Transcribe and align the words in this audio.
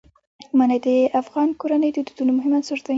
منی 0.57 0.79
د 0.85 0.87
افغان 1.21 1.49
کورنیو 1.59 1.95
د 1.95 1.99
دودونو 2.07 2.31
مهم 2.37 2.51
عنصر 2.57 2.77
دی. 2.85 2.89